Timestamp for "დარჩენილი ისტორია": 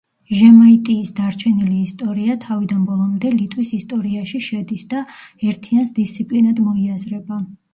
1.19-2.37